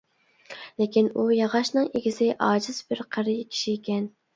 لېكىن 0.83 1.11
ئۇ 1.13 1.27
ياغاچنىڭ 1.41 1.95
ئىگىسى 1.95 2.33
ئاجىز 2.49 2.85
بىر 2.91 3.09
قېرى 3.15 3.41
كىشىكەن. 3.57 4.15